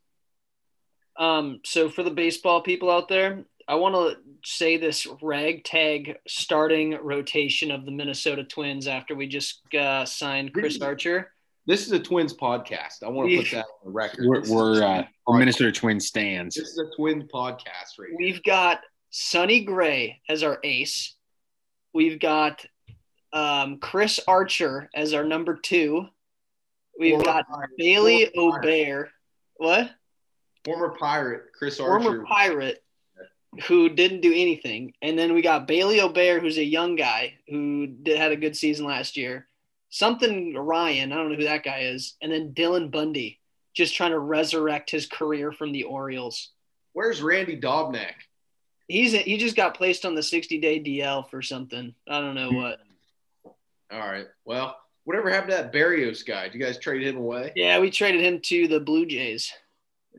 [1.18, 6.98] Um, so for the baseball people out there, I want to say this ragtag starting
[7.02, 10.86] rotation of the Minnesota Twins after we just uh, signed Chris Really?
[10.88, 11.32] Archer.
[11.68, 13.04] This is a Twins podcast.
[13.04, 14.26] I want to put that on the record.
[14.26, 15.38] We're, This is a we're, uh, we're.
[15.38, 16.56] Minnesota Twins stands.
[16.56, 18.10] This is a Twins podcast right.
[18.18, 18.80] We've got
[19.12, 21.16] Sonny Gray as our ace.
[21.94, 22.66] We've got
[23.34, 26.08] um, Chris Archer as our number two.
[26.98, 29.10] We've Former got Pirate- Bailey Ober.
[29.58, 29.92] What?
[30.64, 32.04] former pirate Chris Archer.
[32.04, 32.84] former pirate
[33.68, 34.94] who didn't do anything.
[35.02, 38.56] And then we got Bailey Ober, who's a young guy who did, had a good
[38.56, 39.48] season last year.
[39.90, 42.16] Something Ryan, I don't know who that guy is.
[42.22, 43.40] And then Dylan Bundy,
[43.74, 46.52] just trying to resurrect his career from the Orioles.
[46.94, 48.14] Where's Randy Dobnak?
[48.92, 51.94] He's he just got placed on the 60 day DL for something.
[52.08, 52.80] I don't know what.
[53.92, 54.28] All right.
[54.46, 56.44] Well, whatever happened to that Berrios guy?
[56.44, 57.52] Did you guys trade him away?
[57.56, 59.52] Yeah, we traded him to the Blue Jays.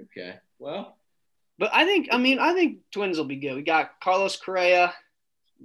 [0.01, 0.37] Okay.
[0.59, 0.97] Well,
[1.59, 3.55] But I think, I mean, I think Twins will be good.
[3.57, 4.95] We got Carlos Correa,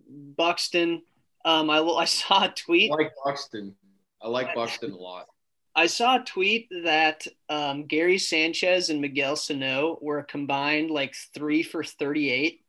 [0.10, 1.02] Buxton.
[1.46, 2.92] Um, I, I saw a tweet.
[2.92, 3.76] like Buxton.
[4.22, 5.28] I like Buxton a lot.
[5.76, 11.62] I saw a tweet that um, Gary Sanchez and Miguel Sano were combined like three
[11.62, 12.62] for 38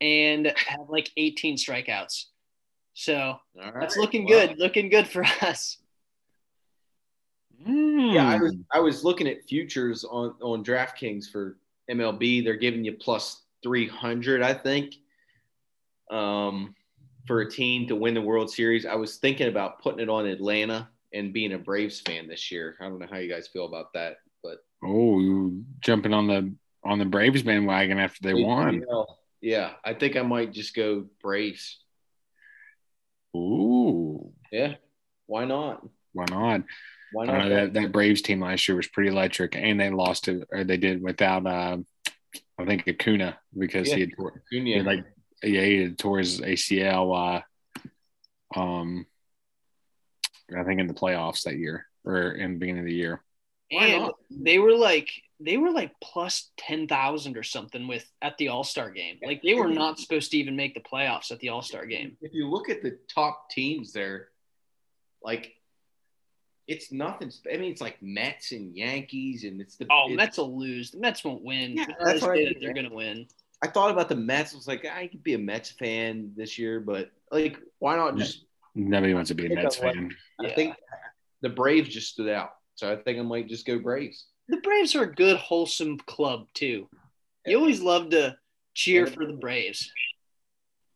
[0.00, 2.24] and have like 18 strikeouts.
[2.94, 3.74] So All right.
[3.80, 4.58] that's looking Well, good.
[4.58, 5.78] Looking good for us.
[7.66, 8.56] Yeah, I was.
[8.72, 11.58] I was looking at futures on on DraftKings for
[11.90, 12.42] MLB.
[12.42, 14.94] They're giving you plus three hundred, I think,
[16.10, 16.74] um,
[17.26, 18.86] for a team to win the World Series.
[18.86, 22.76] I was thinking about putting it on Atlanta and being a Braves fan this year.
[22.80, 26.54] I don't know how you guys feel about that, but Oh, you jumping on the
[26.82, 28.82] on the Braves bandwagon after they won.
[28.88, 29.02] Yeah,
[29.40, 31.80] yeah, I think I might just go Braves.
[33.36, 34.74] Ooh, Yeah,
[35.26, 35.86] why not?
[36.12, 36.62] why not?
[37.12, 37.48] Why not?
[37.48, 40.64] know that, that Braves team last year was pretty electric, and they lost it, or
[40.64, 41.78] they did without, uh,
[42.58, 43.94] I think Acuna because Yeah.
[43.96, 45.04] he had, tore- he had like
[45.42, 47.42] yeah he had tore his ACL,
[48.56, 49.06] uh, um,
[50.56, 53.22] I think in the playoffs that year or in the beginning of the year.
[53.70, 54.14] Why And not?
[54.30, 55.08] they were like
[55.42, 59.18] they were like plus 10,000 or something with at the All-Star game.
[59.24, 62.16] Like they were not supposed to even make the playoffs at the All-Star game.
[62.20, 64.28] if you look at the top teams there,
[65.22, 65.54] like
[66.66, 67.32] it's nothing.
[67.52, 69.86] I mean, it's like Mets and Yankees, and it's the.
[69.90, 70.90] Oh, it's- Mets will lose.
[70.92, 71.76] The Mets won't win.
[71.76, 73.26] Yeah, that's what I say mean, that they're going to win.
[73.62, 74.54] I thought about the Mets.
[74.54, 78.16] I was like, I could be a Mets fan this year, but like, why not
[78.16, 78.44] just?
[78.76, 80.16] Nobody wants to be a Mets I like- fan.
[80.38, 80.76] I think
[81.42, 84.26] the Braves just stood out, so I think I might just go Braves.
[84.50, 86.88] The Braves are a good, wholesome club too.
[87.46, 88.36] You always love to
[88.74, 89.92] cheer for the Braves.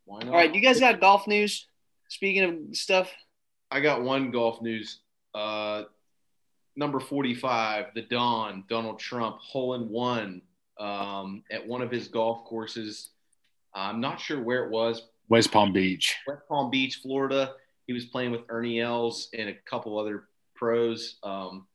[0.06, 0.28] Why not?
[0.28, 1.68] All right, you guys got golf news?
[2.08, 3.12] Speaking of stuff,
[3.70, 4.98] I got one golf news.
[5.34, 5.84] Uh,
[6.74, 10.42] number 45, the Don, Donald Trump, hole in one
[10.80, 13.10] um, at one of his golf courses.
[13.72, 15.02] I'm not sure where it was.
[15.28, 16.16] West Palm Beach.
[16.26, 17.54] West Palm Beach, Florida.
[17.86, 20.24] He was playing with Ernie Els and a couple other
[20.56, 21.18] pros.
[21.22, 21.68] Um,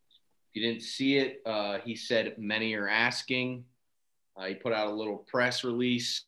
[0.52, 3.66] if you didn't see it, uh, he said many are asking.
[4.36, 6.24] Uh, he put out a little press release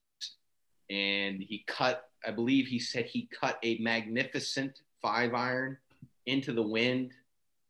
[0.90, 5.78] and he cut, I believe he said he cut a magnificent five iron
[6.26, 7.14] into the wind,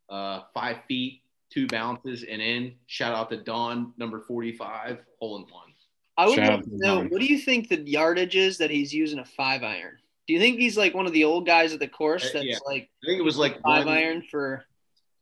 [0.09, 2.73] uh, five feet, two bounces, and in.
[2.87, 5.69] Shout out to Don, number 45, hole in one.
[6.17, 8.69] I would Shout love to to know what do you think the yardage is that
[8.69, 9.97] he's using a five iron?
[10.27, 12.45] Do you think he's like one of the old guys at the course Uh, that's
[12.45, 12.57] yeah.
[12.65, 14.65] like I think it was like five one- iron for?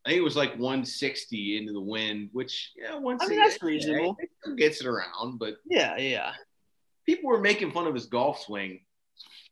[0.09, 3.61] I think it was like 160 into the wind, which yeah, once I mean, that's
[3.61, 4.17] reasonable.
[4.19, 6.33] It gets it around, but Yeah, yeah.
[7.05, 8.79] people were making fun of his golf swing,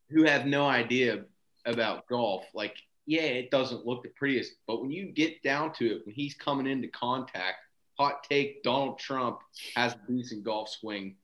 [0.09, 1.25] who have no idea
[1.67, 2.43] about golf.
[2.55, 6.15] Like, yeah, it doesn't look the prettiest, but when you get down to it, when
[6.15, 7.57] he's coming into contact,
[7.99, 9.37] hot take, Donald Trump
[9.75, 11.17] has a decent golf swing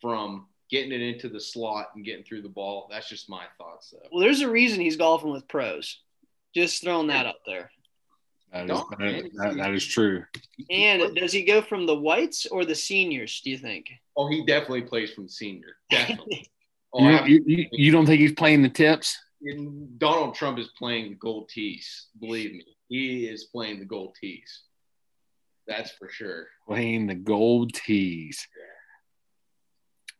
[0.00, 2.88] from getting it into the slot and getting through the ball.
[2.90, 4.08] That's just my thoughts, though.
[4.10, 6.00] Well, there's a reason he's golfing with pros.
[6.56, 7.70] Just throwing that up there.
[8.52, 10.24] That is, No, that, that- that is true.
[10.70, 13.40] And does he go from the whites or the seniors?
[13.44, 13.90] Do you think?
[14.16, 15.76] Oh, he definitely plays from senior.
[15.90, 16.46] Definitely.
[16.92, 19.16] Oh, You, don't- you, you, you don't think he's playing the tips?
[19.42, 22.08] and Donald Trump is playing the gold tees.
[22.18, 24.62] Believe me, he is playing the gold tees.
[25.68, 26.48] That's for sure.
[26.66, 28.48] Playing the gold tees.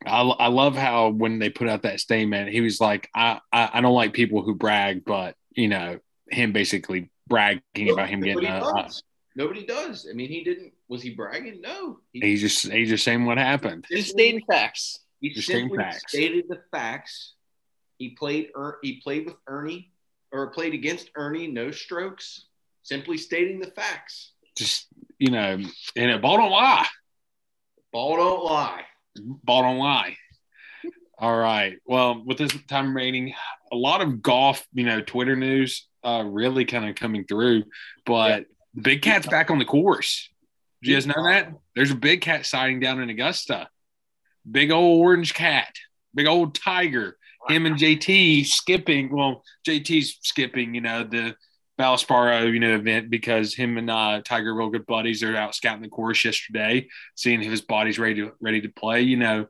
[0.07, 3.71] I, I love how when they put out that statement, he was like, I, I,
[3.75, 5.99] I don't like people who brag, but, you know,
[6.31, 9.03] him basically bragging about him getting a, a does.
[9.37, 10.07] Nobody does.
[10.11, 10.73] I mean, he didn't.
[10.89, 11.63] Was he bragging?
[11.63, 12.01] No.
[12.13, 13.87] He, he's just he's just saying what happened.
[13.91, 14.99] Just stating facts.
[15.21, 16.05] he just simply facts.
[16.09, 17.35] stated the facts.
[17.97, 18.51] He played.
[18.57, 19.93] Er, he played with Ernie,
[20.33, 21.47] or played against Ernie.
[21.47, 22.47] No strokes.
[22.83, 24.33] Simply stating the facts.
[24.57, 24.89] Just
[25.19, 25.59] you know,
[25.97, 26.87] and it ball don't lie.
[27.93, 28.83] Ball don't lie.
[29.17, 30.17] Ball don't lie.
[31.21, 31.79] All right.
[31.85, 33.35] Well, with this time remaining,
[33.71, 37.65] a lot of golf, you know, Twitter news uh really kind of coming through.
[38.07, 38.47] But
[38.81, 40.31] Big Cat's back on the course.
[40.83, 41.53] Did you guys know that?
[41.75, 43.69] There's a big cat sighting down in Augusta.
[44.51, 45.75] Big old orange cat.
[46.15, 47.19] Big old tiger.
[47.49, 49.15] Him and JT skipping.
[49.15, 51.35] Well, JT's skipping, you know, the
[51.79, 55.21] Valspar, you know, event because him and uh, Tiger real good buddies.
[55.21, 59.01] They're out scouting the course yesterday, seeing if his body's ready to ready to play.
[59.01, 59.47] You know,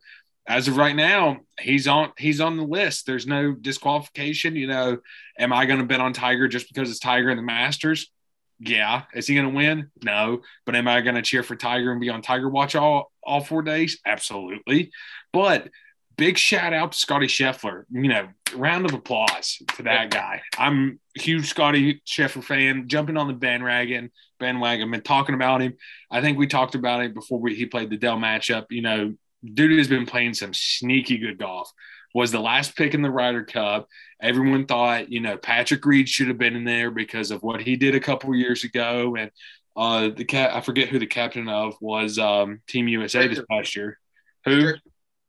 [0.47, 3.07] as of right now, he's on he's on the list.
[3.07, 4.57] There's no disqualification.
[4.57, 4.99] You know,
[5.39, 8.11] am I going to bet on Tiger just because it's Tiger in the Masters?
[8.59, 9.05] Yeah.
[9.15, 9.91] Is he going to win?
[10.03, 10.43] No.
[10.67, 13.41] But am I going to cheer for Tiger and be on Tiger Watch all all
[13.43, 14.01] four days?
[14.05, 14.91] Absolutely.
[15.33, 15.69] But
[16.17, 17.85] big shout out to Scottie Scheffler.
[17.91, 20.43] You know, round of applause to that guy.
[20.59, 24.11] I'm a huge Scottie Scheffler fan, jumping on the bandwagon.
[24.39, 25.75] Bandwagon, been talking about him.
[26.11, 28.67] I think we talked about it before we, he played the Dell matchup.
[28.71, 31.71] You know, dude has been playing some sneaky good golf.
[32.15, 33.87] Was the last pick in the Ryder Cup.
[34.21, 37.77] Everyone thought, you know, Patrick Reed should have been in there because of what he
[37.77, 39.15] did a couple years ago.
[39.17, 39.31] And
[39.77, 43.77] uh, the cat, I forget who the captain of was um, Team USA this past
[43.77, 43.99] year.
[44.45, 44.73] Who?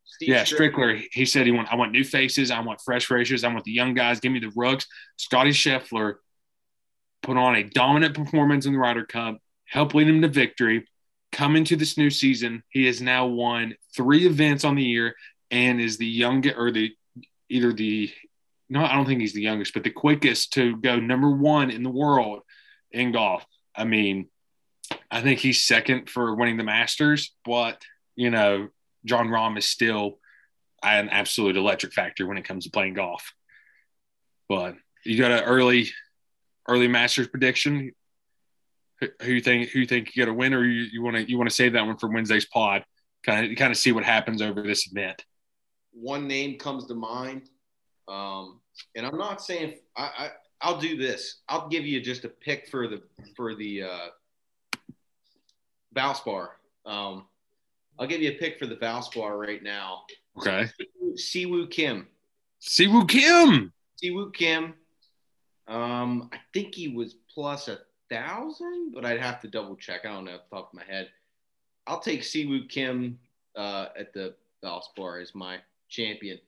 [0.04, 1.02] Steve yeah, Stricker.
[1.12, 2.52] He said he want I want new faces.
[2.52, 3.44] I want fresh faces.
[3.44, 4.20] I want the young guys.
[4.20, 4.88] Give me the rugs.
[5.18, 6.16] Scottie Scheffler
[7.22, 10.86] put on a dominant performance in the Ryder Cup, helped lead him to victory.
[11.32, 15.16] Coming to this new season, he has now won three events on the year
[15.50, 16.92] and is the youngest or the
[17.50, 18.12] either the
[18.70, 21.84] no, I don't think he's the youngest, but the quickest to go number one in
[21.84, 22.42] the world
[22.90, 23.46] in golf.
[23.76, 24.30] I mean,
[25.10, 27.82] I think he's second for winning the Masters, but
[28.16, 28.70] you know,
[29.06, 30.20] Jon Rahm is still
[30.84, 33.34] an absolute electric factor when it comes to playing golf.
[34.48, 35.90] But you got an early,
[36.68, 37.92] early Masters prediction.
[39.02, 39.70] Who, you think?
[39.70, 41.74] Who you think you got to win, or you want to you want to save
[41.74, 42.86] that one for Wednesday's pod?
[43.24, 45.26] Kind of kind of see what happens over this event.
[45.92, 47.50] one name comes to mind,
[48.08, 48.60] um,
[48.96, 50.30] and I'm not saying I, I
[50.62, 51.42] I'll do this.
[51.50, 53.02] I'll give you just a pick for the
[53.36, 54.08] for the uh,
[55.96, 56.50] Valspar.
[56.86, 57.26] Um,
[58.00, 60.04] I'll give you a pick for the Valspar right now.
[60.38, 60.68] Okay.
[61.16, 62.08] Siwoo Kim.
[62.62, 63.74] Siwoo Kim.
[64.02, 64.74] Siwoo Kim.
[65.68, 67.80] Um, I think he was plus a
[68.12, 70.02] thousand, but I'd have to double check.
[70.06, 71.10] I don't know off the top of my head.
[71.88, 73.18] I'll take Siwoo Kim
[73.56, 75.58] uh, at the Valspar as my
[75.90, 76.40] champion.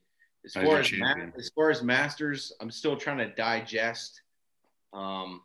[0.46, 4.22] As far as, ma- as far as Masters, I'm still trying to digest
[4.92, 5.42] um,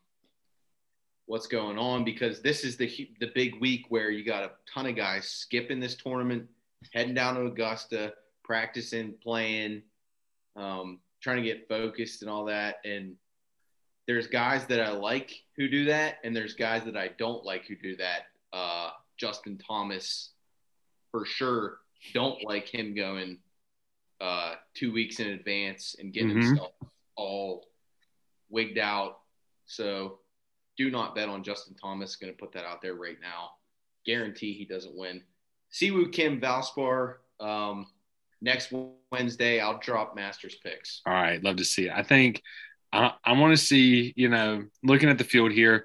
[1.27, 4.87] what's going on because this is the the big week where you got a ton
[4.87, 6.49] of guys skipping this tournament,
[6.93, 9.83] heading down to Augusta, practicing, playing,
[10.57, 12.77] um, trying to get focused and all that.
[12.85, 13.15] And
[14.09, 17.67] there's guys that I like who do that, and there's guys that I don't like
[17.67, 18.23] who do that.
[18.53, 20.31] Uh, Justin Thomas,
[21.13, 21.79] for sure,
[22.15, 23.39] don't like him going
[24.21, 26.43] uh, two weeks in advance and getting Mhm.
[26.43, 26.73] himself
[27.15, 27.69] all
[28.49, 29.21] wigged out.
[29.67, 30.19] So
[30.77, 32.17] do not bet on Justin Thomas.
[32.17, 33.51] Going to put that out there right now.
[34.05, 35.23] Guarantee he doesn't win.
[35.73, 37.19] Siwoo Kim Valspar.
[37.39, 37.93] Um,
[38.41, 38.73] next
[39.13, 41.03] Wednesday, I'll drop Masters picks.
[41.07, 41.93] All right, love to see it.
[41.95, 42.43] I think
[42.93, 45.85] I, I want to see, you know, looking at the field here.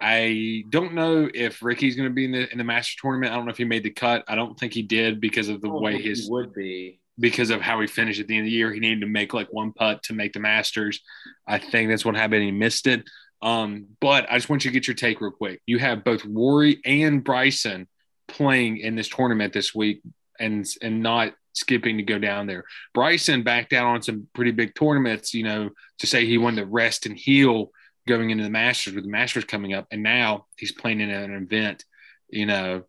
[0.00, 3.32] I don't know if Rickie's going to be in the in the Master tournament.
[3.32, 4.24] I don't know if he made the cut.
[4.28, 7.00] I don't think he did because of the don't way his would be.
[7.18, 8.72] because of how he finished at the end of the year.
[8.72, 11.00] He needed to make like one putt to make the Masters.
[11.46, 12.44] I think that's what happened.
[12.44, 13.04] He missed it.
[13.42, 15.60] Um, but I just want you to get your take real quick.
[15.66, 17.86] You have both Rory and Bryson
[18.28, 20.00] playing in this tournament this week
[20.38, 22.64] and and not skipping to go down there.
[22.94, 26.66] Bryson backed out on some pretty big tournaments, you know, to say he wanted to
[26.66, 27.70] rest and heal
[28.06, 31.32] going into the Masters with the Masters coming up, and now he's playing in an
[31.34, 31.84] event,
[32.28, 32.82] you know.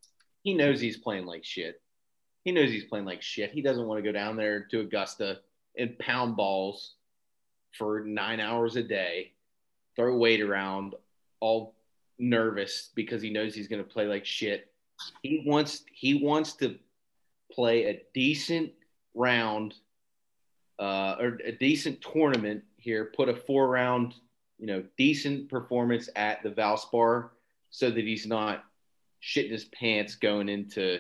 [0.44, 1.82] He knows he's playing like shit.
[2.44, 3.52] He knows he's playing like shit.
[3.52, 5.40] He doesn't want to go down there to Augusta
[5.78, 6.96] and pound balls
[7.78, 9.34] for nine hours a day,
[9.96, 10.96] throw weight around
[11.40, 11.76] all
[12.18, 14.72] nervous because he knows he's going to play like shit.
[15.24, 16.78] He wants he wants to
[17.52, 18.72] play a decent
[19.14, 19.76] round
[20.80, 23.12] uh, or a decent tournament here.
[23.16, 24.16] Put a four round,
[24.58, 27.30] you know, decent performance at the Valspar
[27.70, 28.64] so that he's not
[29.22, 31.00] shitting his pants going into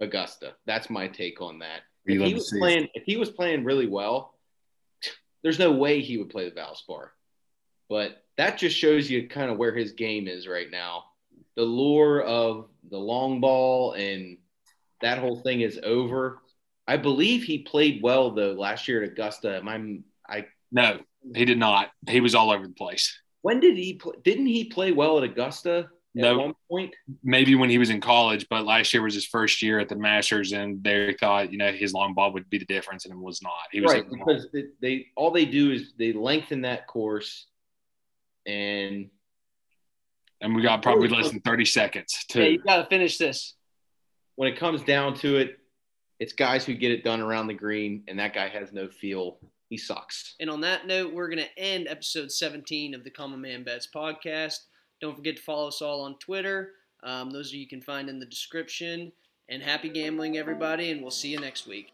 [0.00, 0.54] Augusta.
[0.66, 1.82] That's my take on that.
[2.04, 4.34] If he was playing, if he was playing really well,
[5.42, 7.10] there's no way he would play the Valspar.
[7.88, 11.04] But that just shows you kind of where his game is right now.
[11.56, 14.38] The lure of the long ball and
[15.02, 16.38] that whole thing is over.
[16.88, 19.56] I believe he played well though last year at Augusta.
[19.56, 21.00] Am I, I No,
[21.34, 21.90] he did not.
[22.08, 23.20] He was all over the place.
[23.42, 24.14] when did he play?
[24.24, 26.38] Didn't he play well at Augusta at No.
[26.38, 26.94] one point?
[27.22, 29.96] Maybe when he was in college, but last year was his first year at the
[29.96, 33.18] Masters, and they thought you know his long ball would be the difference, and it
[33.18, 33.52] was not.
[33.70, 37.46] He was right because they, they all they do is they lengthen that course
[38.46, 39.08] and
[40.40, 43.54] and we got probably less than thirty seconds Yeah, to you got to finish this.
[44.36, 45.58] When it comes down to it
[46.18, 49.38] it's guys who get it done around the green and that guy has no feel
[49.72, 53.40] he sucks And on that note, we're going to end episode 17 of the Common
[53.40, 54.58] Man Bets podcast.
[55.00, 56.72] Don't forget to follow us all on Twitter.
[57.02, 59.12] Um, those you can find in the description.
[59.48, 61.92] And happy gambling, everybody, and we'll see you next week.